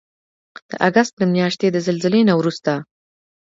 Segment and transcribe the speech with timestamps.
[0.69, 2.73] د اګست د میاشتې د زلزلې نه وروسته